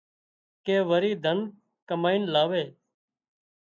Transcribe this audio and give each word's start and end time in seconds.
ڪي 0.65 0.77
وري 0.89 1.11
ڌن 1.23 1.37
ڪامئينَ 1.87 2.21
لاوي 2.33 2.63